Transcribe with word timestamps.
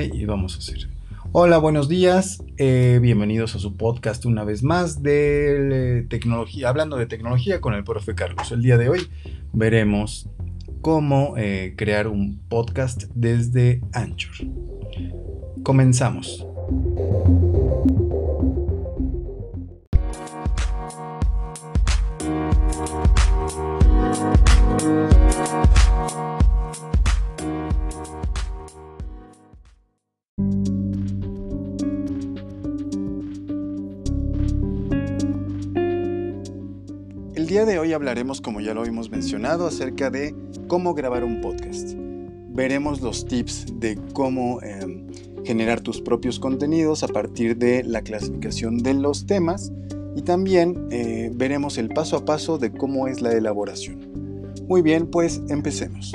y 0.00 0.24
vamos 0.24 0.54
a 0.54 0.58
hacer. 0.58 0.88
Hola, 1.32 1.58
buenos 1.58 1.86
días. 1.88 2.42
Eh, 2.56 2.98
bienvenidos 3.02 3.54
a 3.54 3.58
su 3.58 3.76
podcast 3.76 4.24
una 4.24 4.42
vez 4.42 4.62
más 4.62 5.02
de 5.02 5.98
eh, 5.98 6.06
tecnología, 6.08 6.70
hablando 6.70 6.96
de 6.96 7.06
tecnología 7.06 7.60
con 7.60 7.74
el 7.74 7.84
profe 7.84 8.14
Carlos. 8.14 8.50
El 8.52 8.62
día 8.62 8.78
de 8.78 8.88
hoy 8.88 9.08
veremos 9.52 10.30
cómo 10.80 11.34
eh, 11.36 11.74
crear 11.76 12.08
un 12.08 12.40
podcast 12.48 13.04
desde 13.14 13.82
Anchor. 13.92 14.34
Comenzamos. 15.62 16.46
Día 37.52 37.66
de 37.66 37.78
hoy 37.78 37.92
hablaremos, 37.92 38.40
como 38.40 38.62
ya 38.62 38.72
lo 38.72 38.82
hemos 38.86 39.10
mencionado, 39.10 39.66
acerca 39.66 40.08
de 40.08 40.34
cómo 40.68 40.94
grabar 40.94 41.22
un 41.22 41.42
podcast. 41.42 41.92
Veremos 42.48 43.02
los 43.02 43.26
tips 43.26 43.66
de 43.78 43.98
cómo 44.14 44.62
em, 44.62 45.06
generar 45.44 45.82
tus 45.82 46.00
propios 46.00 46.40
contenidos 46.40 47.02
a 47.02 47.08
partir 47.08 47.58
de 47.58 47.84
la 47.84 48.00
clasificación 48.00 48.78
de 48.78 48.94
los 48.94 49.26
temas 49.26 49.70
y 50.16 50.22
también 50.22 50.88
eh, 50.90 51.30
veremos 51.34 51.76
el 51.76 51.90
paso 51.90 52.16
a 52.16 52.24
paso 52.24 52.56
de 52.56 52.72
cómo 52.72 53.06
es 53.06 53.20
la 53.20 53.32
elaboración. 53.32 54.00
Muy 54.66 54.80
bien, 54.80 55.06
pues 55.06 55.42
empecemos. 55.50 56.14